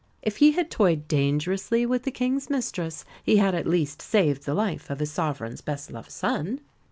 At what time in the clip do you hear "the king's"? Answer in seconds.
2.05-2.49